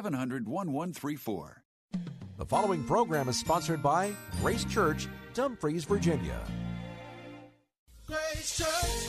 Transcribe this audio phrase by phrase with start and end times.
[0.00, 1.64] 700 1134.
[2.36, 6.38] The following program is sponsored by Grace Church, Dumfries, Virginia.
[8.06, 9.08] Grace Church,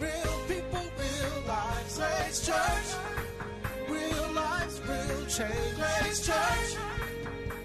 [0.00, 1.98] real people, real lives.
[1.98, 2.96] Grace Church,
[3.88, 5.74] real lives, real change.
[5.74, 6.76] Grace Church,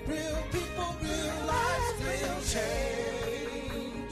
[0.08, 4.12] real people, real lives, real change.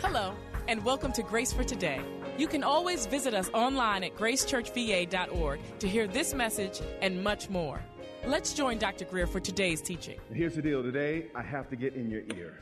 [0.00, 0.34] Hello,
[0.68, 2.02] and welcome to Grace for Today.
[2.36, 7.80] You can always visit us online at gracechurchva.org to hear this message and much more.
[8.26, 9.04] Let's join Dr.
[9.04, 10.18] Grier for today's teaching.
[10.32, 12.58] Here's the deal today, I have to get in your ear.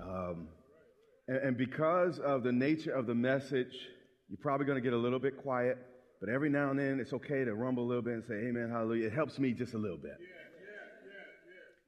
[0.00, 0.48] Um,
[1.28, 3.74] and, and because of the nature of the message,
[4.30, 5.76] you're probably going to get a little bit quiet,
[6.20, 8.70] but every now and then it's okay to rumble a little bit and say, Amen,
[8.70, 9.08] hallelujah.
[9.08, 10.16] It helps me just a little bit.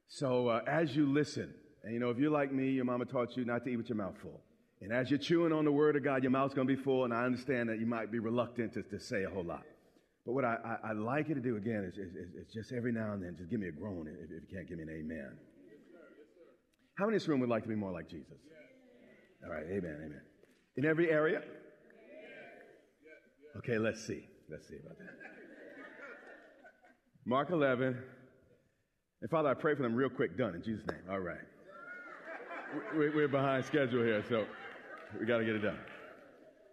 [0.07, 1.51] So uh, as you listen,
[1.83, 3.89] and you know, if you're like me, your mama taught you not to eat with
[3.89, 4.41] your mouth full.
[4.83, 7.05] And as you're chewing on the word of God, your mouth's going to be full,
[7.05, 9.63] and I understand that you might be reluctant to, to say a whole lot.
[10.25, 12.91] But what I, I, I like you to do again is, is, is, just every
[12.91, 14.89] now and then, just give me a groan if, if you can't give me an
[14.89, 15.37] amen.
[16.97, 18.35] How many in this room would like to be more like Jesus?
[19.45, 20.21] All right, amen, amen.
[20.75, 21.41] In every area?
[23.57, 24.27] Okay, let's see.
[24.49, 25.07] Let's see about that.
[27.25, 27.97] Mark 11.
[29.21, 31.01] And Father, I pray for them real quick, done in Jesus' name.
[31.09, 31.37] All right.
[32.97, 34.45] We- We're behind schedule here, so
[35.19, 35.77] we got to get it done.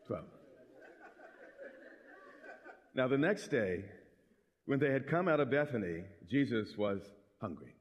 [0.07, 0.25] 12.
[2.95, 3.85] Now, the next day,
[4.67, 7.01] when they had come out of Bethany, Jesus was
[7.41, 7.75] hungry.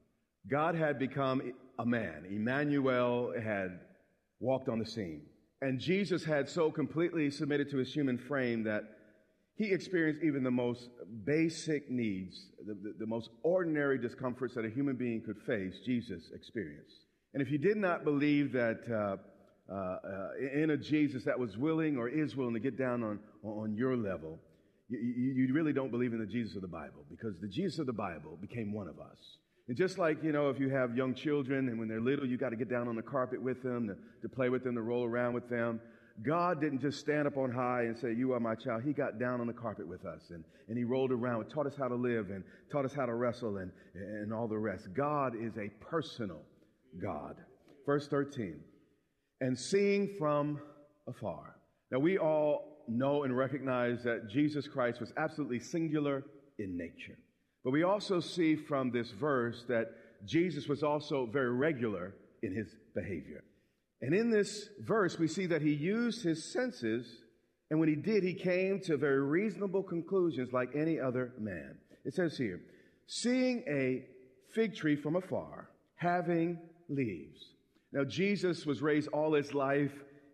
[0.50, 1.42] God had become
[1.78, 2.26] a man.
[2.30, 3.80] Emmanuel had
[4.40, 5.24] walked on the scene.
[5.62, 8.84] And Jesus had so completely submitted to his human frame that
[9.56, 10.90] he experienced even the most
[11.26, 16.32] basic needs, the, the, the most ordinary discomforts that a human being could face, Jesus
[16.34, 17.06] experienced.
[17.34, 19.18] And if you did not believe that uh,
[19.72, 23.20] uh, uh, in a Jesus that was willing or is willing to get down on,
[23.44, 24.40] on your level,
[24.90, 27.86] you, you, really don't believe in the Jesus of the Bible because the Jesus of
[27.86, 29.38] the Bible became one of us.
[29.68, 32.38] And just like, you know, if you have young children and when they're little, you
[32.38, 34.82] got to get down on the carpet with them, to, to play with them, to
[34.82, 35.80] roll around with them.
[36.24, 38.82] God didn't just stand up on high and say, You are my child.
[38.84, 41.76] He got down on the carpet with us and, and He rolled around taught us
[41.78, 44.88] how to live and taught us how to wrestle and, and all the rest.
[44.96, 46.42] God is a personal
[47.02, 47.36] God.
[47.86, 48.60] Verse 13,
[49.42, 50.60] and seeing from
[51.08, 51.56] afar.
[51.92, 56.24] Now, we all know and recognize that Jesus Christ was absolutely singular
[56.58, 57.18] in nature.
[57.64, 59.92] But we also see from this verse that
[60.26, 63.44] Jesus was also very regular in his behavior.
[64.02, 67.06] And in this verse, we see that he used his senses,
[67.70, 71.78] and when he did, he came to very reasonable conclusions like any other man.
[72.06, 72.62] It says here,
[73.08, 74.06] seeing a
[74.54, 77.44] fig tree from afar, having leaves.
[77.92, 79.94] Now, Jesus was raised all his life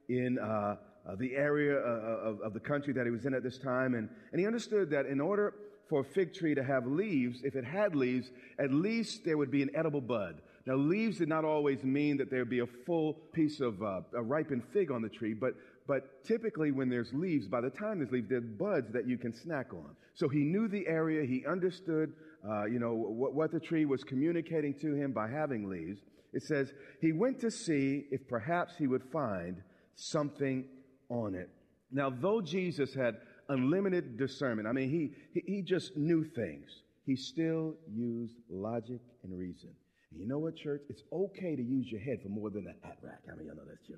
[0.09, 0.75] in uh,
[1.07, 3.93] uh, the area uh, of, of the country that he was in at this time,
[3.95, 5.53] and, and he understood that in order
[5.87, 9.51] for a fig tree to have leaves, if it had leaves, at least there would
[9.51, 10.41] be an edible bud.
[10.65, 14.01] Now, leaves did not always mean that there would be a full piece of uh,
[14.13, 15.53] a ripened fig on the tree, but
[15.87, 19.33] but typically, when there's leaves, by the time there's leaves, there's buds that you can
[19.33, 19.95] snack on.
[20.15, 21.25] So he knew the area.
[21.25, 22.13] He understood,
[22.47, 25.99] uh, you know, what, what the tree was communicating to him by having leaves.
[26.35, 29.63] It says he went to see if perhaps he would find
[29.95, 30.65] something
[31.09, 31.49] on it.
[31.91, 33.15] Now, though Jesus had
[33.47, 36.69] unlimited discernment, I mean, he, he, he just knew things,
[37.05, 39.69] he still used logic and reason.
[40.11, 40.81] And you know what, church?
[40.89, 43.21] It's okay to use your head for more than a hat rack.
[43.25, 43.95] Many of y'all know that's true?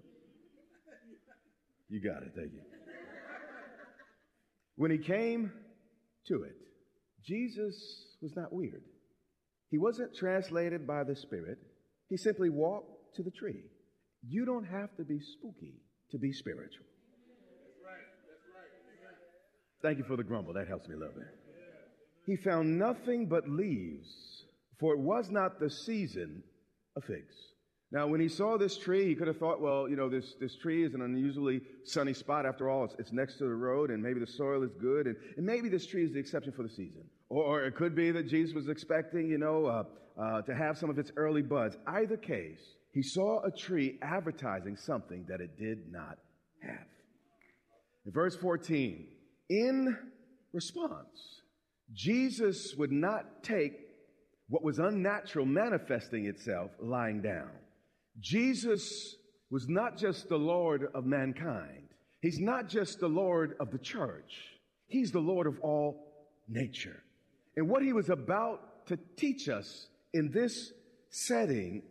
[1.89, 2.33] You got it.
[2.35, 2.61] Thank you.
[4.75, 5.51] When he came
[6.27, 6.55] to it,
[7.25, 8.83] Jesus was not weird.
[9.71, 11.57] He wasn't translated by the Spirit.
[12.09, 13.63] He simply walked to the tree.
[14.27, 15.75] You don't have to be spooky
[16.11, 16.85] to be spiritual.
[17.65, 18.05] That's right.
[18.27, 19.17] That's right.
[19.81, 20.53] Thank you for the grumble.
[20.53, 21.27] That helps me a little bit.
[22.25, 24.43] He found nothing but leaves,
[24.79, 26.43] for it was not the season
[26.97, 27.35] of figs.
[27.89, 30.57] Now, when he saw this tree, he could have thought, well, you know, this, this
[30.57, 32.45] tree is an unusually sunny spot.
[32.45, 35.15] After all, it's, it's next to the road, and maybe the soil is good, and,
[35.37, 37.05] and maybe this tree is the exception for the season.
[37.29, 39.83] Or, it could be that Jesus was expecting, you know, uh,
[40.19, 41.77] uh, to have some of its early buds.
[41.85, 46.17] Either case, he saw a tree advertising something that it did not
[46.61, 46.87] have.
[48.05, 49.05] In verse 14,
[49.49, 49.97] in
[50.53, 51.41] response,
[51.93, 53.73] Jesus would not take
[54.49, 57.51] what was unnatural manifesting itself lying down.
[58.19, 59.15] Jesus
[59.49, 61.89] was not just the Lord of mankind.
[62.21, 64.33] He's not just the Lord of the church.
[64.87, 66.07] He's the Lord of all
[66.47, 67.03] nature.
[67.57, 70.71] And what he was about to teach us in this
[71.09, 71.81] setting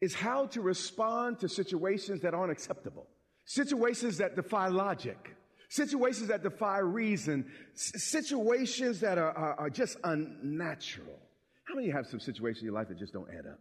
[0.00, 3.06] is how to respond to situations that aren't acceptable,
[3.46, 5.34] situations that defy logic,
[5.70, 11.18] situations that defy reason, situations that are, are, are just unnatural.
[11.64, 13.58] How many have some situations in your life that just don't add up?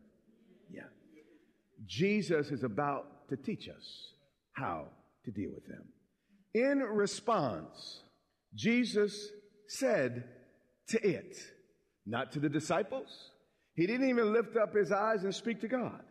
[0.69, 0.81] Yeah.
[1.85, 4.13] Jesus is about to teach us
[4.51, 4.87] how
[5.23, 5.85] to deal with them.
[6.53, 8.03] In response,
[8.53, 9.29] Jesus
[9.67, 10.25] said
[10.89, 11.37] to it,
[12.05, 13.31] not to the disciples.
[13.75, 16.03] He didn't even lift up his eyes and speak to God.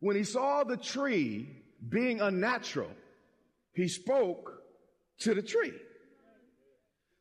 [0.00, 1.48] When he saw the tree
[1.88, 2.90] being unnatural,
[3.72, 4.62] he spoke
[5.20, 5.74] to the tree.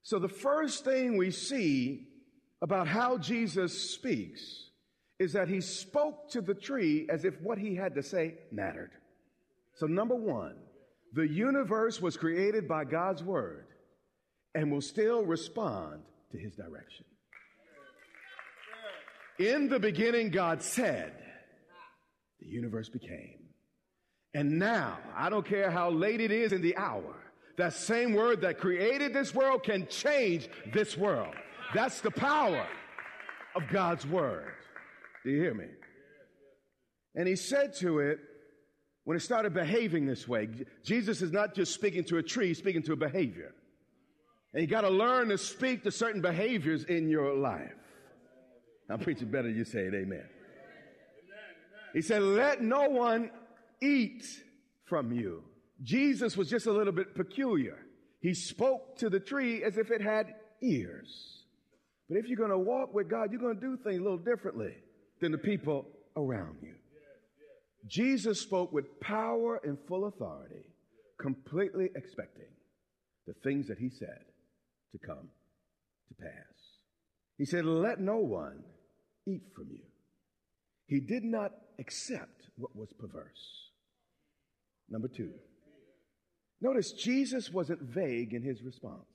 [0.04, 2.07] So the first thing we see
[2.62, 4.69] about how Jesus speaks
[5.19, 8.92] is that he spoke to the tree as if what he had to say mattered.
[9.75, 10.56] So, number one,
[11.13, 13.68] the universe was created by God's word
[14.56, 17.06] and will still respond to his direction.
[19.39, 21.13] In the beginning, God said,
[22.39, 23.39] the universe became.
[24.33, 27.15] And now, I don't care how late it is in the hour,
[27.57, 31.35] that same word that created this world can change this world.
[31.74, 32.65] That's the power
[33.56, 34.53] of God's word.
[35.24, 35.68] Do you hear me?
[37.15, 38.19] And he said to it,
[39.06, 40.50] when it started behaving this way,
[40.83, 43.53] Jesus is not just speaking to a tree, he's speaking to a behavior.
[44.53, 47.74] And you got to learn to speak to certain behaviors in your life.
[48.89, 50.25] I'm preaching better, you say it, amen.
[51.94, 53.30] He said, Let no one
[53.81, 54.25] eat
[54.85, 55.44] from you.
[55.81, 57.77] Jesus was just a little bit peculiar.
[58.19, 61.44] He spoke to the tree as if it had ears.
[62.09, 64.18] But if you're going to walk with God, you're going to do things a little
[64.18, 64.74] differently
[65.21, 66.75] than the people around you.
[67.88, 70.65] Jesus spoke with power and full authority,
[71.19, 72.47] completely expecting
[73.27, 74.24] the things that he said
[74.91, 75.29] to come
[76.07, 76.53] to pass.
[77.38, 78.63] He said, Let no one
[79.25, 79.84] eat from you.
[80.88, 83.70] He did not accept what was perverse.
[84.90, 85.31] Number two,
[86.62, 89.06] notice Jesus wasn't vague in his response.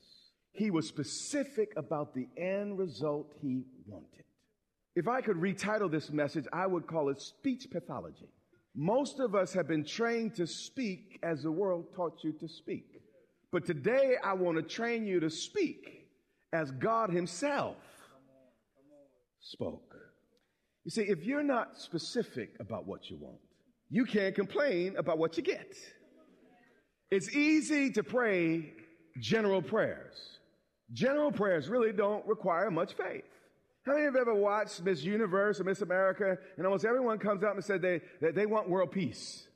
[0.53, 4.25] He was specific about the end result he wanted.
[4.97, 8.29] If I could retitle this message, I would call it speech pathology.
[8.75, 13.01] Most of us have been trained to speak as the world taught you to speak.
[13.53, 16.09] But today I want to train you to speak
[16.53, 17.77] as God Himself
[19.40, 19.94] spoke.
[20.85, 23.38] You see, if you're not specific about what you want,
[23.90, 25.75] you can't complain about what you get.
[27.11, 28.73] It's easy to pray
[29.20, 30.38] general prayers.
[30.93, 33.25] General prayers really don't require much faith.
[33.85, 37.19] How many of you have ever watched Miss Universe or Miss America and almost everyone
[37.19, 39.46] comes out and said they, that they want world peace?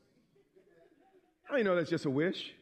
[1.45, 2.55] How many know that's just a wish?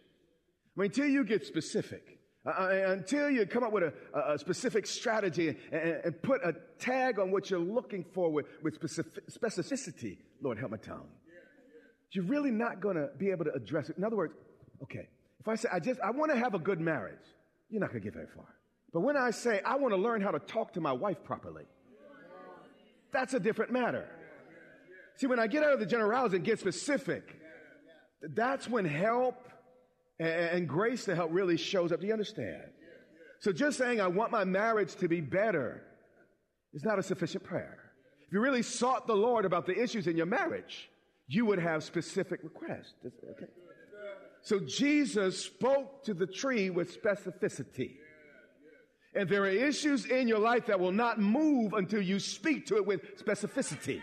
[0.76, 4.39] I mean, until you get specific, uh, uh, until you come up with a, a
[4.39, 9.29] specific strategy and, and, put a tag on what you're looking for with, with specific,
[9.29, 11.09] specificity, Lord, help my tongue.
[12.13, 13.99] You're really not going to be able to address it.
[13.99, 14.33] In other words,
[14.83, 15.09] okay,
[15.39, 17.19] if I say, I just, I want to have a good marriage,
[17.69, 18.47] you're not going to get very far.
[18.93, 21.65] But when I say, I want to learn how to talk to my wife properly,
[23.13, 24.09] that's a different matter.
[25.17, 27.37] See, when I get out of the generalities and get specific,
[28.23, 29.47] that's when help
[30.20, 32.00] and, grace to help really shows up.
[32.00, 32.62] Do you understand?
[33.41, 35.82] So just saying, I want my marriage to be better
[36.74, 37.79] is not a sufficient prayer.
[38.27, 40.91] If you really sought the Lord about the issues in your marriage,
[41.27, 42.94] you would have specific requests.
[43.06, 43.46] Okay?
[44.43, 47.96] So Jesus spoke to the tree with specificity.
[49.15, 52.77] And there are issues in your life that will not move until you speak to
[52.77, 54.03] it with specificity.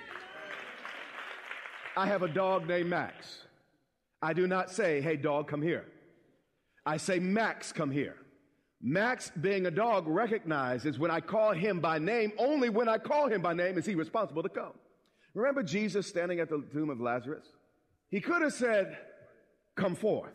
[1.96, 3.44] I have a dog named Max.
[4.22, 5.86] I do not say, hey, dog, come here.
[6.88, 8.16] I say, Max, come here.
[8.82, 13.28] Max, being a dog, recognizes when I call him by name, only when I call
[13.28, 14.72] him by name is he responsible to come.
[15.34, 17.46] Remember Jesus standing at the tomb of Lazarus?
[18.10, 18.98] He could have said,
[19.76, 20.32] Come forth.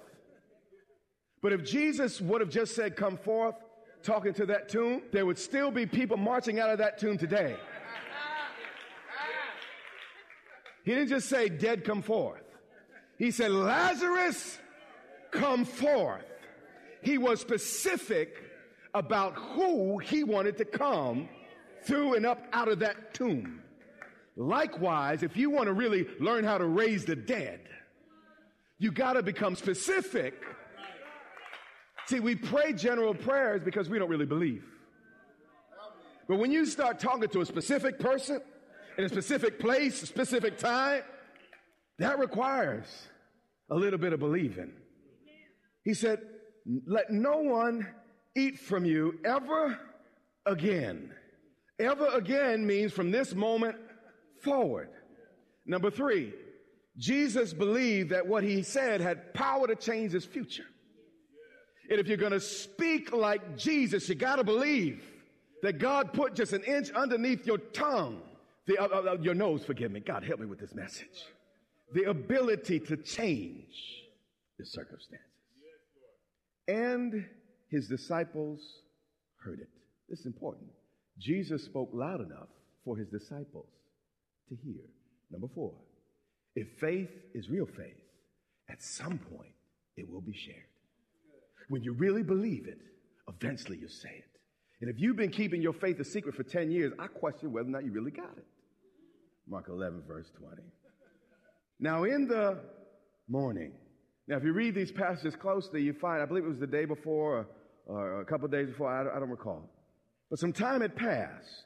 [1.40, 3.54] But if Jesus would have just said, Come forth,
[4.02, 7.56] talking to that tomb, there would still be people marching out of that tomb today.
[10.84, 12.44] He didn't just say, Dead, come forth.
[13.16, 14.58] He said, Lazarus,
[15.30, 16.26] come forth.
[17.02, 18.36] He was specific
[18.94, 21.28] about who he wanted to come
[21.84, 23.60] through and up out of that tomb.
[24.36, 27.60] Likewise, if you want to really learn how to raise the dead,
[28.78, 30.42] you got to become specific.
[32.06, 34.64] See, we pray general prayers because we don't really believe.
[36.28, 38.40] But when you start talking to a specific person
[38.96, 41.02] in a specific place, a specific time,
[41.98, 42.86] that requires
[43.70, 44.72] a little bit of believing.
[45.84, 46.20] He said,
[46.86, 47.86] Let no one
[48.36, 49.78] eat from you ever
[50.46, 51.12] again.
[51.78, 53.76] Ever again means from this moment
[54.42, 54.90] forward.
[55.66, 56.32] Number three,
[56.96, 60.66] Jesus believed that what he said had power to change his future.
[61.90, 65.02] And if you're going to speak like Jesus, you got to believe
[65.62, 68.20] that God put just an inch underneath your tongue,
[68.66, 70.00] the, uh, uh, your nose, forgive me.
[70.00, 71.24] God, help me with this message.
[71.92, 73.74] The ability to change
[74.58, 75.31] the circumstances.
[76.68, 77.26] And
[77.68, 78.60] his disciples
[79.36, 79.68] heard it.
[80.08, 80.70] This is important.
[81.18, 82.48] Jesus spoke loud enough
[82.84, 83.68] for his disciples
[84.48, 84.82] to hear.
[85.30, 85.72] Number four,
[86.54, 87.96] if faith is real faith,
[88.68, 89.52] at some point
[89.96, 90.66] it will be shared.
[91.68, 92.78] When you really believe it,
[93.28, 94.40] eventually you say it.
[94.80, 97.68] And if you've been keeping your faith a secret for 10 years, I question whether
[97.68, 98.44] or not you really got it.
[99.48, 100.62] Mark 11, verse 20.
[101.78, 102.58] Now, in the
[103.28, 103.72] morning,
[104.32, 106.86] now if you read these passages closely, you find, I believe it was the day
[106.86, 107.46] before
[107.86, 109.68] or, or a couple days before, I, I don't recall.
[110.30, 111.64] But some time had passed.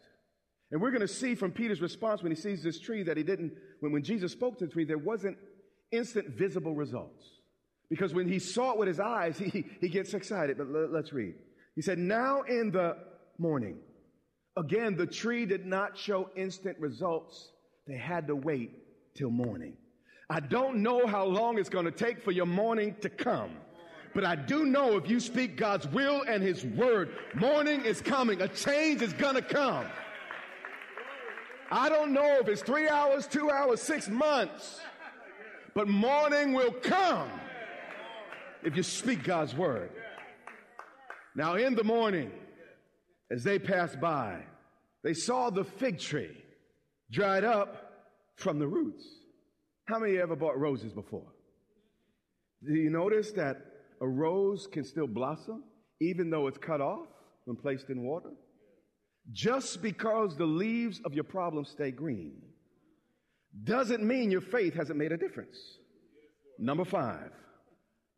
[0.73, 3.23] And we're going to see from Peter's response when he sees this tree that he
[3.23, 5.39] didn't, when, when Jesus spoke to the tree, there wasn't
[5.93, 7.25] instant visible results.
[7.89, 10.59] Because when he saw it with his eyes, he, he gets excited.
[10.59, 11.35] But let, let's read.
[11.77, 12.97] He said, Now in the
[13.39, 13.79] morning,
[14.57, 17.49] again, the tree did not show instant results.
[17.87, 18.73] They had to wait
[19.15, 19.77] till morning.
[20.29, 23.51] I don't know how long it's going to take for your morning to come.
[24.13, 28.41] But I do know if you speak God's will and His word, morning is coming.
[28.41, 29.87] A change is going to come.
[31.71, 34.81] I don't know if it's three hours, two hours, six months,
[35.75, 37.29] but morning will come
[38.63, 39.91] if you speak God's word.
[41.35, 42.31] Now, in the morning,
[43.31, 44.39] as they passed by,
[45.03, 46.43] they saw the fig tree
[47.11, 47.93] dried up
[48.37, 49.05] from the roots.
[49.87, 51.27] How many of you ever bought roses before?
[52.67, 53.57] Do you notice that
[54.01, 55.63] a rose can still blossom
[56.01, 57.07] even though it's cut off
[57.45, 58.31] when placed in water?
[59.33, 62.43] Just because the leaves of your problem stay green
[63.65, 65.57] doesn't mean your faith hasn't made a difference.
[66.59, 67.31] Number five,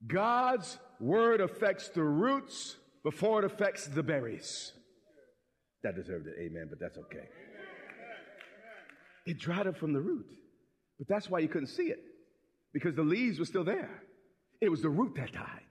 [0.07, 4.73] God's word affects the roots before it affects the berries.
[5.83, 7.29] That deserved it, amen, but that's okay.
[9.27, 10.27] It dried up from the root,
[10.99, 12.02] but that's why you couldn't see it
[12.73, 14.02] because the leaves were still there.
[14.61, 15.62] It was the root that died.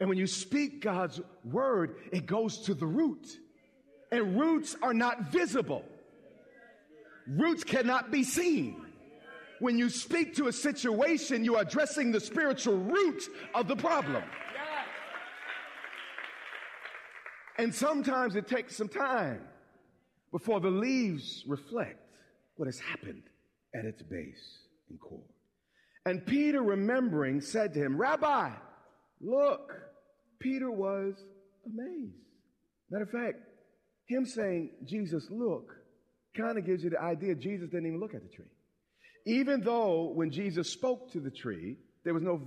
[0.00, 3.28] And when you speak God's word, it goes to the root.
[4.10, 5.84] And roots are not visible.
[7.26, 8.84] Roots cannot be seen.
[9.60, 13.22] When you speak to a situation, you are addressing the spiritual root
[13.54, 14.24] of the problem.
[17.58, 19.42] And sometimes it takes some time
[20.32, 22.00] before the leaves reflect
[22.56, 23.22] what has happened
[23.74, 24.58] at its base
[24.90, 25.20] and core.
[26.04, 28.50] And Peter, remembering, said to him, Rabbi,
[29.20, 29.72] look,
[30.40, 31.14] Peter was
[31.64, 32.16] amazed.
[32.90, 33.38] Matter of fact,
[34.06, 35.72] him saying, Jesus, look,
[36.36, 38.50] kind of gives you the idea Jesus didn't even look at the tree.
[39.26, 42.40] Even though when Jesus spoke to the tree, there was no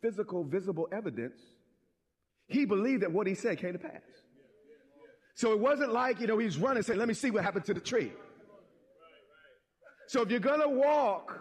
[0.00, 1.40] physical, visible evidence,
[2.46, 4.02] he believed that what he said came to pass.
[5.34, 7.74] So it wasn't like, you know, he's running saying, let me see what happened to
[7.74, 8.12] the tree.
[10.10, 11.38] So if you're going to walk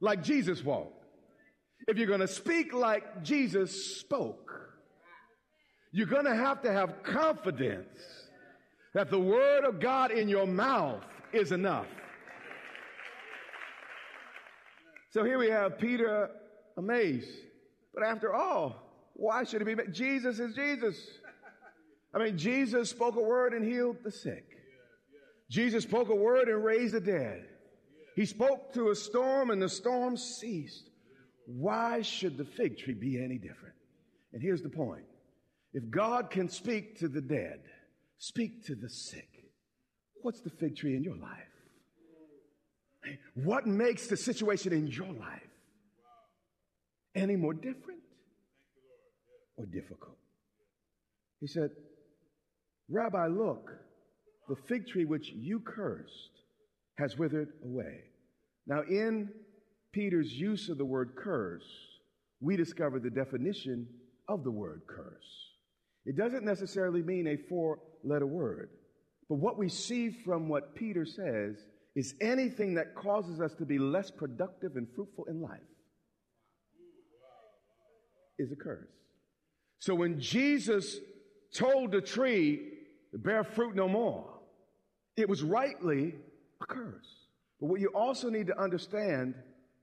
[0.00, 1.02] like Jesus walked,
[1.88, 4.52] if you're going to speak like Jesus spoke,
[5.90, 7.98] you're going to have to have confidence
[8.92, 11.86] that the word of God in your mouth is enough.
[15.08, 16.28] So here we have Peter
[16.76, 17.30] amazed.
[17.94, 18.76] But after all,
[19.14, 19.90] why should it be?
[19.90, 20.98] Jesus is Jesus.
[22.12, 24.44] I mean, Jesus spoke a word and healed the sick.
[25.48, 27.46] Jesus spoke a word and raised the dead.
[28.20, 30.90] He spoke to a storm and the storm ceased.
[31.46, 33.74] Why should the fig tree be any different?
[34.34, 35.06] And here's the point.
[35.72, 37.60] If God can speak to the dead,
[38.18, 39.26] speak to the sick,
[40.20, 41.54] what's the fig tree in your life?
[43.36, 45.48] What makes the situation in your life
[47.14, 48.02] any more different
[49.56, 50.18] or difficult?
[51.40, 51.70] He said,
[52.90, 53.70] Rabbi, look,
[54.46, 56.42] the fig tree which you cursed
[56.98, 58.09] has withered away.
[58.70, 59.30] Now, in
[59.90, 61.66] Peter's use of the word curse,
[62.40, 63.88] we discover the definition
[64.28, 65.50] of the word curse.
[66.06, 68.70] It doesn't necessarily mean a four letter word,
[69.28, 71.56] but what we see from what Peter says
[71.96, 75.58] is anything that causes us to be less productive and fruitful in life
[78.38, 78.86] is a curse.
[79.80, 80.96] So when Jesus
[81.52, 82.68] told the tree,
[83.12, 84.38] bear fruit no more,
[85.16, 86.14] It was rightly
[86.62, 87.19] a curse.
[87.60, 89.34] But what you also need to understand,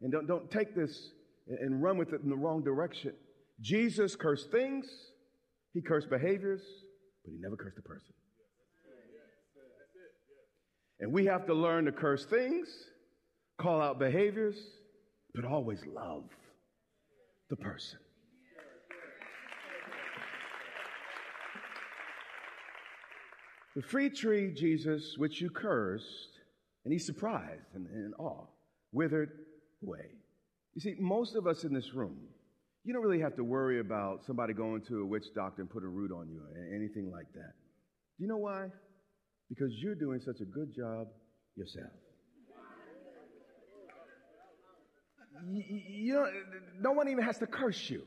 [0.01, 1.11] and don't, don't take this
[1.47, 3.13] and run with it in the wrong direction.
[3.61, 4.87] Jesus cursed things,
[5.73, 6.61] he cursed behaviors,
[7.23, 8.13] but he never cursed a person.
[10.99, 12.67] And we have to learn to curse things,
[13.59, 14.57] call out behaviors,
[15.35, 16.23] but always love
[17.49, 17.99] the person.
[23.75, 26.39] The free tree, Jesus, which you cursed,
[26.87, 28.45] and he's surprised and in awe,
[28.93, 29.29] withered
[29.83, 30.05] away.
[30.73, 32.15] You see, most of us in this room,
[32.85, 35.83] you don't really have to worry about somebody going to a witch doctor and put
[35.83, 37.51] a root on you or anything like that.
[38.17, 38.67] Do you know why?
[39.49, 41.07] Because you're doing such a good job
[41.57, 41.91] yourself.
[45.51, 46.25] You, you know,
[46.79, 48.03] no one even has to curse you.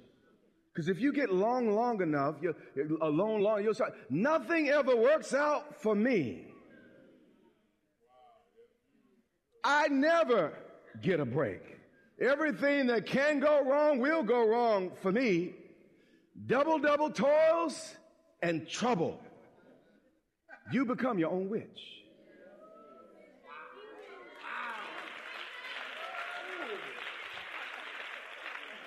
[0.73, 2.55] Because if you get long, long enough, you're
[3.03, 6.50] alone long, you'll start, nothing ever works out for me.
[9.65, 10.53] I never
[11.03, 11.63] get a break.
[12.21, 15.55] Everything that can go wrong will go wrong for me.
[16.47, 17.95] Double, double toils
[18.43, 19.21] and trouble.
[20.73, 21.81] You become your own witch.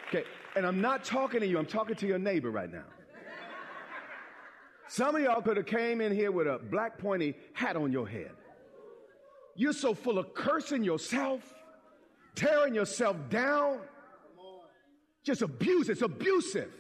[0.08, 0.24] Okay,
[0.56, 2.86] and I'm not talking to you, I'm talking to your neighbor right now.
[4.88, 8.08] Some of y'all could have came in here with a black pointy hat on your
[8.08, 8.32] head.
[9.56, 11.42] You're so full of cursing yourself,
[12.36, 13.80] tearing yourself down.
[15.24, 15.90] Just abuse.
[15.90, 16.72] It's abusive.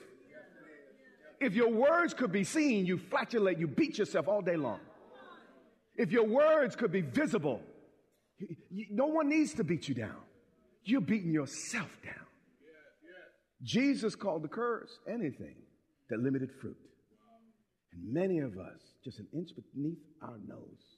[1.39, 4.79] If your words could be seen, you flatulate, you beat yourself all day long.
[5.95, 7.61] If your words could be visible,
[8.39, 10.15] you, you, no one needs to beat you down.
[10.83, 12.15] You're beating yourself down.
[13.61, 15.55] Jesus called the curse anything
[16.09, 16.77] that limited fruit.
[17.93, 20.92] And many of us, just an inch beneath our nose,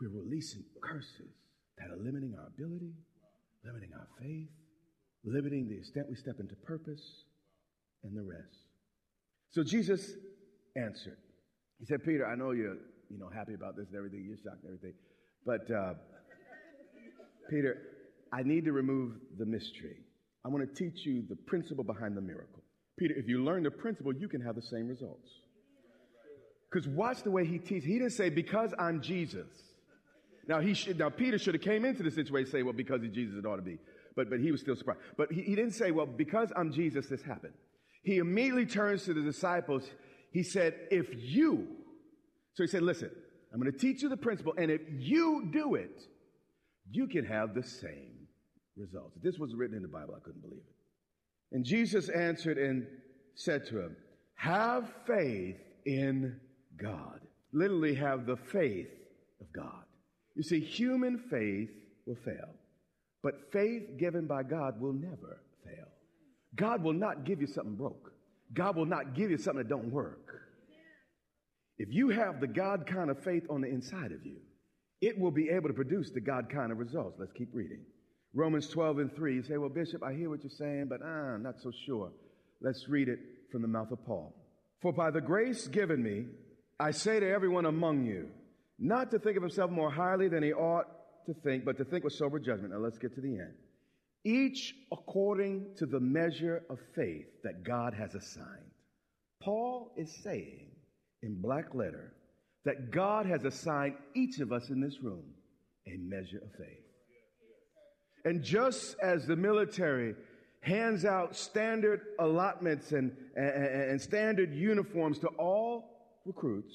[0.00, 1.32] we're releasing curses
[1.78, 2.92] that are limiting our ability,
[3.64, 4.48] limiting our faith,
[5.24, 7.02] limiting the extent we step into purpose,
[8.04, 8.66] and the rest.
[9.50, 10.12] So Jesus
[10.76, 11.18] answered.
[11.80, 12.76] He said, Peter, I know you're
[13.10, 14.94] you know, happy about this and everything, you're shocked and everything.
[15.46, 15.94] But uh,
[17.50, 17.78] Peter,
[18.32, 19.96] I need to remove the mystery.
[20.44, 22.62] I want to teach you the principle behind the miracle.
[22.98, 25.28] Peter, if you learn the principle, you can have the same results.
[26.70, 27.84] Because watch the way he teaches.
[27.84, 29.46] He didn't say, because I'm Jesus.
[30.48, 33.12] Now he should, now Peter should have came into the situation say, well, because he's
[33.12, 33.78] Jesus, it ought to be.
[34.16, 35.00] But, but he was still surprised.
[35.16, 37.52] But he, he didn't say, well, because I'm Jesus, this happened.
[38.02, 39.84] He immediately turns to the disciples.
[40.32, 41.68] He said, if you,
[42.54, 43.10] so he said, listen,
[43.52, 46.02] I'm going to teach you the principle, and if you do it,
[46.90, 48.26] you can have the same
[48.76, 49.16] results.
[49.16, 51.54] If this was written in the Bible, I couldn't believe it.
[51.54, 52.86] And Jesus answered and
[53.34, 53.96] said to him,
[54.34, 56.40] have faith in
[56.80, 57.20] God.
[57.52, 58.88] Literally have the faith
[59.40, 59.84] of God.
[60.38, 61.68] You see, human faith
[62.06, 62.54] will fail,
[63.24, 65.88] but faith given by God will never fail.
[66.54, 68.12] God will not give you something broke.
[68.54, 70.40] God will not give you something that don't work.
[71.76, 74.36] If you have the God kind of faith on the inside of you,
[75.00, 77.16] it will be able to produce the God kind of results.
[77.18, 77.80] Let's keep reading.
[78.32, 79.34] Romans 12 and 3.
[79.34, 82.12] You say, Well, Bishop, I hear what you're saying, but ah, I'm not so sure.
[82.62, 83.18] Let's read it
[83.50, 84.36] from the mouth of Paul.
[84.82, 86.26] For by the grace given me,
[86.78, 88.28] I say to everyone among you,
[88.78, 90.86] not to think of himself more highly than he ought
[91.26, 92.72] to think, but to think with sober judgment.
[92.72, 93.54] Now let's get to the end.
[94.24, 98.70] Each according to the measure of faith that God has assigned.
[99.40, 100.70] Paul is saying
[101.22, 102.14] in black letter
[102.64, 105.24] that God has assigned each of us in this room
[105.86, 106.84] a measure of faith.
[108.24, 110.14] And just as the military
[110.60, 116.74] hands out standard allotments and, and, and standard uniforms to all recruits,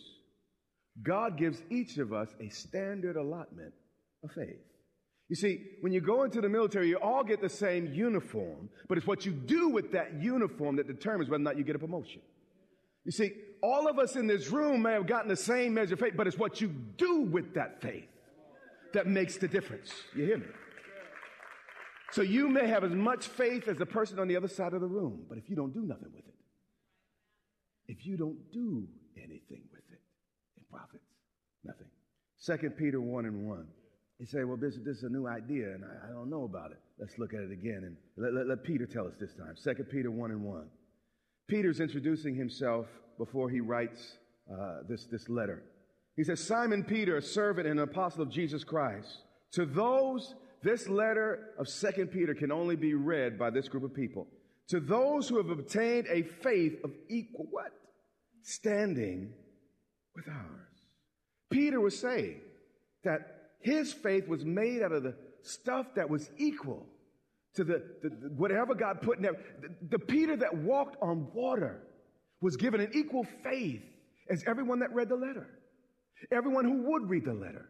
[1.01, 3.73] God gives each of us a standard allotment
[4.23, 4.59] of faith.
[5.29, 8.97] You see, when you go into the military, you all get the same uniform, but
[8.97, 11.79] it's what you do with that uniform that determines whether or not you get a
[11.79, 12.21] promotion.
[13.05, 15.99] You see, all of us in this room may have gotten the same measure of
[15.99, 18.07] faith, but it's what you do with that faith
[18.93, 19.91] that makes the difference.
[20.15, 20.45] You hear me?
[22.11, 24.81] So you may have as much faith as the person on the other side of
[24.81, 26.35] the room, but if you don't do nothing with it,
[27.87, 29.82] if you don't do anything with it, it
[30.73, 31.13] profits
[31.63, 31.87] nothing.
[32.37, 33.67] Second Peter 1 and 1.
[34.19, 36.71] You say, well, Bishop, this is a new idea, and I, I don't know about
[36.71, 36.77] it.
[36.99, 39.55] Let's look at it again, and let, let, let Peter tell us this time.
[39.55, 40.65] Second Peter 1 and 1.
[41.47, 44.17] Peter's introducing himself before he writes
[44.51, 45.63] uh, this, this letter.
[46.15, 50.87] He says, Simon Peter, a servant and an apostle of Jesus Christ, to those, this
[50.87, 54.27] letter of Second Peter can only be read by this group of people.
[54.69, 57.71] To those who have obtained a faith of equal what?
[58.43, 59.33] Standing
[60.15, 60.69] with ours.
[61.49, 62.41] Peter was saying,
[63.03, 66.85] that his faith was made out of the stuff that was equal
[67.55, 69.37] to the, the, the whatever God put in there.
[69.61, 71.83] The, the Peter that walked on water
[72.41, 73.83] was given an equal faith
[74.29, 75.47] as everyone that read the letter,
[76.31, 77.69] everyone who would read the letter.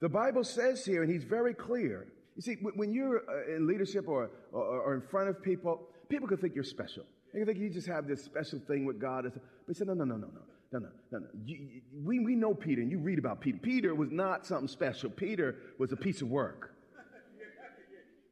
[0.00, 2.06] The Bible says here, and he's very clear.
[2.36, 6.28] You see, when you're uh, in leadership or, or, or in front of people, people
[6.28, 7.04] can think you're special.
[7.32, 9.24] They can think you just have this special thing with God.
[9.24, 10.42] But he said, no, no, no, no, no.
[10.78, 11.26] No, no, no, no.
[11.44, 13.58] You, we, we know Peter, and you read about Peter.
[13.62, 15.08] Peter was not something special.
[15.08, 16.72] Peter was a piece of work.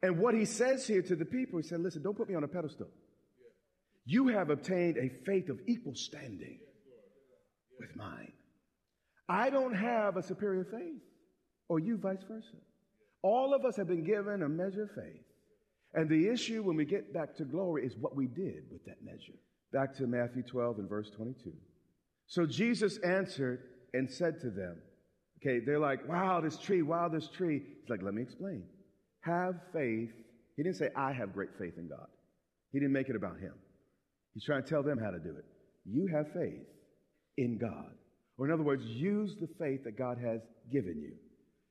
[0.03, 2.43] And what he says here to the people, he said, listen, don't put me on
[2.43, 2.89] a pedestal.
[4.05, 6.59] You have obtained a faith of equal standing
[7.79, 8.31] with mine.
[9.27, 11.01] I don't have a superior faith,
[11.67, 12.57] or you vice versa.
[13.23, 15.23] All of us have been given a measure of faith.
[15.95, 19.03] And the issue when we get back to glory is what we did with that
[19.03, 19.39] measure.
[19.73, 21.51] Back to Matthew 12 and verse 22.
[22.27, 23.61] So Jesus answered
[23.93, 24.77] and said to them,
[25.45, 27.61] Okay, they're like, wow, this tree, wow, this tree.
[27.81, 28.63] He's like, let me explain.
[29.21, 30.09] Have faith.
[30.57, 32.07] He didn't say, I have great faith in God.
[32.71, 33.53] He didn't make it about him.
[34.33, 35.45] He's trying to tell them how to do it.
[35.85, 36.65] You have faith
[37.37, 37.91] in God.
[38.37, 41.13] Or in other words, use the faith that God has given you.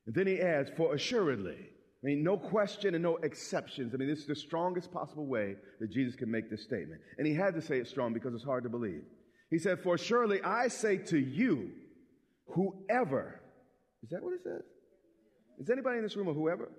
[0.06, 1.58] And then he adds, for assuredly.
[1.58, 3.94] I mean, no question and no exceptions.
[3.94, 7.00] I mean, this is the strongest possible way that Jesus can make this statement.
[7.18, 9.02] And he had to say it strong because it's hard to believe.
[9.50, 11.70] He said, For surely I say to you,
[12.48, 13.40] whoever,
[14.02, 14.62] is that what it says?
[15.60, 16.70] Is anybody in this room a whoever?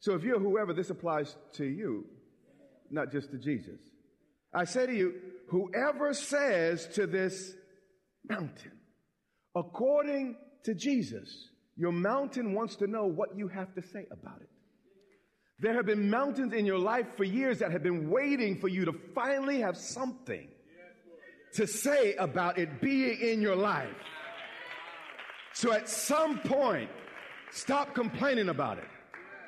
[0.00, 2.06] So if you're whoever, this applies to you,
[2.90, 3.78] not just to Jesus.
[4.52, 5.14] I say to you,
[5.48, 7.52] whoever says to this
[8.28, 8.72] mountain,
[9.54, 14.48] according to Jesus, your mountain wants to know what you have to say about it.
[15.58, 18.84] There have been mountains in your life for years that have been waiting for you
[18.86, 20.48] to finally have something
[21.54, 23.94] to say about it being in your life.
[25.52, 26.90] So at some point,
[27.50, 28.88] stop complaining about it.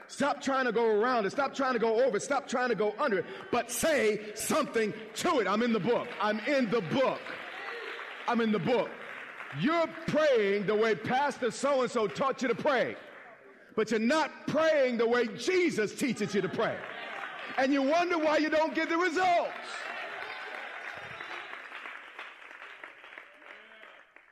[0.07, 1.31] Stop trying to go around it.
[1.31, 2.23] Stop trying to go over it.
[2.23, 3.27] Stop trying to go under it.
[3.51, 5.47] But say something to it.
[5.47, 6.07] I'm in the book.
[6.21, 7.21] I'm in the book.
[8.29, 8.91] I'm in the book.
[9.61, 12.97] You're praying the way Pastor so and so taught you to pray,
[13.77, 16.77] but you're not praying the way Jesus teaches you to pray.
[17.57, 19.53] And you wonder why you don't get the results.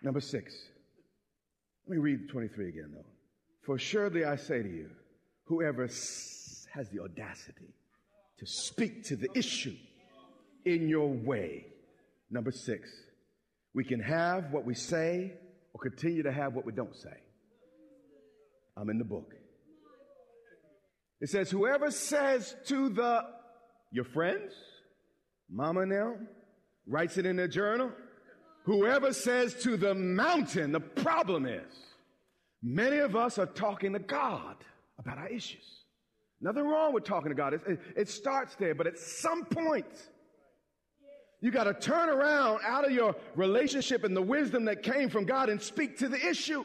[0.02, 0.54] Number six.
[1.86, 3.04] Let me read 23 again, though.
[3.64, 4.90] For surely I say to you,
[5.44, 7.74] whoever has the audacity
[8.38, 9.76] to speak to the issue
[10.64, 11.66] in your way.
[12.30, 12.88] Number six,
[13.74, 15.32] we can have what we say
[15.72, 17.16] or continue to have what we don't say.
[18.76, 19.32] I'm in the book.
[21.20, 23.22] It says, whoever says to the,
[23.92, 24.52] your friends,
[25.48, 26.16] mama now,
[26.86, 27.92] writes it in their journal,
[28.64, 31.72] Whoever says to the mountain, the problem is,
[32.62, 34.56] many of us are talking to God
[34.98, 35.82] about our issues.
[36.40, 37.54] Nothing wrong with talking to God.
[37.54, 39.86] It, it, starts there, but at some point,
[41.40, 45.24] you got to turn around out of your relationship and the wisdom that came from
[45.24, 46.64] God and speak to the issue.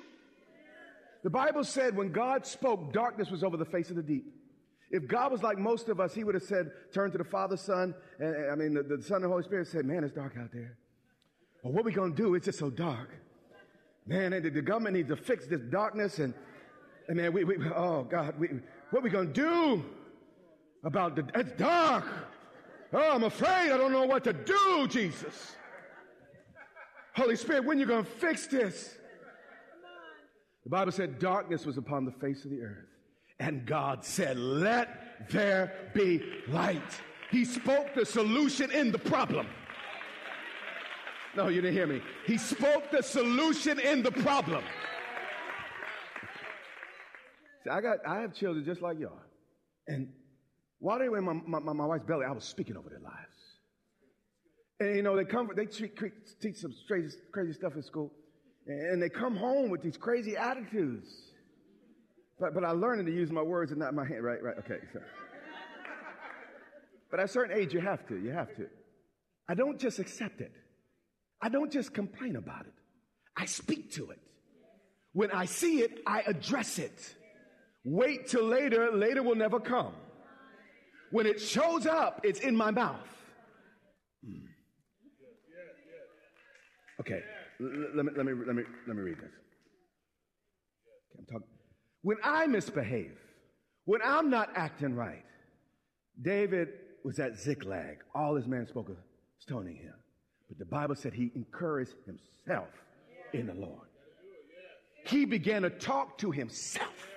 [1.24, 4.34] The Bible said when God spoke, darkness was over the face of the deep.
[4.90, 7.58] If God was like most of us, He would have said, turn to the Father,
[7.58, 10.36] Son, and I mean, the, the Son and the Holy Spirit said, man, it's dark
[10.40, 10.78] out there.
[11.68, 12.34] Well, what we going to do?
[12.36, 13.10] It's just so dark.
[14.06, 16.34] Man, the, the government needs to fix this darkness and,
[17.10, 18.48] and man, we, we oh God, we,
[18.92, 19.84] what we going to do
[20.86, 22.06] about the, it's dark.
[22.94, 25.58] Oh, I'm afraid I don't know what to do, Jesus.
[27.18, 28.96] Holy Spirit, when you going to fix this?
[30.64, 32.86] The Bible said darkness was upon the face of the earth.
[33.42, 37.02] And God said, let there be light.
[37.30, 39.48] He spoke the solution in the problem.
[41.38, 42.02] No, you didn't hear me.
[42.26, 44.64] He spoke the solution in the problem.
[47.64, 49.20] See, I got, I have children just like y'all.
[49.88, 50.10] And
[50.80, 53.16] while they were in my, my, my wife's belly, I was speaking over their lives.
[54.80, 55.94] And you know, they come, they treat,
[56.42, 58.12] teach some crazy, crazy stuff in school.
[58.66, 61.08] And they come home with these crazy attitudes.
[62.40, 64.24] But, but I learned to use my words and not my hand.
[64.24, 64.80] Right, right, okay.
[64.92, 65.00] So.
[67.12, 68.66] But at a certain age, you have to, you have to.
[69.48, 70.52] I don't just accept it.
[71.42, 72.74] I don't just complain about it.
[73.36, 74.20] I speak to it.
[75.14, 77.16] When I see it, I address it.
[77.84, 78.92] Wait till later.
[78.92, 79.94] Later will never come.
[81.12, 83.08] When it shows up, it's in my mouth.
[84.26, 84.46] Hmm.
[87.00, 87.22] Okay,
[87.60, 89.32] let me, let me, let me, let me read this.
[91.12, 91.48] Okay, I'm talking.
[92.02, 93.18] When I misbehave,
[93.86, 95.24] when I'm not acting right,
[96.22, 96.70] David
[97.04, 98.00] was at Ziklag.
[98.14, 98.98] All his men spoke of
[99.40, 99.94] stoning him.
[100.50, 102.70] But the Bible said he encouraged himself
[103.34, 103.88] in the Lord.
[105.06, 107.08] he began to talk to himself.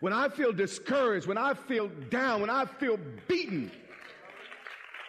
[0.00, 3.70] When I feel discouraged, when I feel down, when I feel beaten,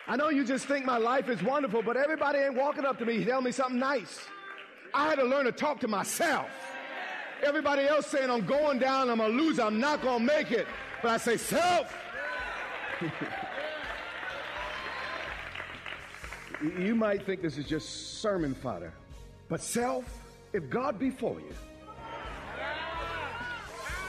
[0.07, 3.05] I know you just think my life is wonderful, but everybody ain't walking up to
[3.05, 4.19] me telling me something nice.
[4.93, 6.47] I had to learn to talk to myself.
[7.43, 10.67] Everybody else saying I'm going down, I'm gonna lose, I'm not gonna make it.
[11.01, 11.93] But I say, self.
[16.61, 18.93] you might think this is just sermon fodder,
[19.49, 20.05] but self,
[20.53, 21.55] if God be for you,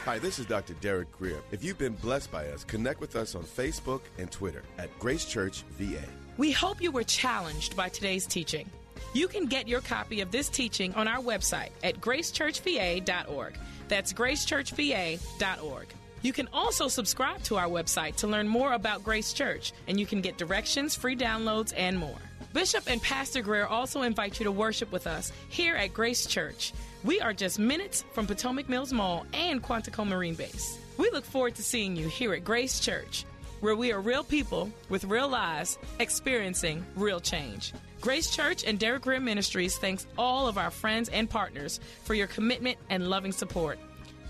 [0.08, 0.72] Hi, this is Dr.
[0.80, 1.42] Derek Grier.
[1.52, 5.26] If you've been blessed by us, connect with us on Facebook and Twitter at Grace
[5.26, 6.02] Church VA.
[6.38, 8.70] We hope you were challenged by today's teaching.
[9.12, 13.58] You can get your copy of this teaching on our website at gracechurchva.org.
[13.88, 15.86] That's gracechurchva.org.
[16.22, 20.06] You can also subscribe to our website to learn more about Grace Church, and you
[20.06, 22.16] can get directions, free downloads, and more.
[22.58, 26.72] Bishop and Pastor Grier also invite you to worship with us here at Grace Church.
[27.04, 30.76] We are just minutes from Potomac Mills Mall and Quantico Marine Base.
[30.96, 33.24] We look forward to seeing you here at Grace Church,
[33.60, 37.74] where we are real people with real lives experiencing real change.
[38.00, 42.26] Grace Church and Derek Grier Ministries thanks all of our friends and partners for your
[42.26, 43.78] commitment and loving support.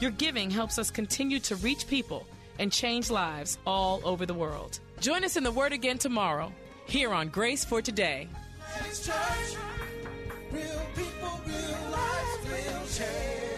[0.00, 2.26] Your giving helps us continue to reach people
[2.58, 4.80] and change lives all over the world.
[5.00, 6.52] Join us in the Word again tomorrow
[6.88, 8.28] here on Grace for Today.
[9.04, 9.14] Church.
[10.50, 11.90] Real people, real
[12.46, 13.57] real